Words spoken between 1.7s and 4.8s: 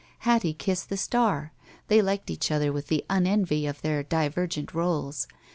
They liked each other with the unenvy of their divergent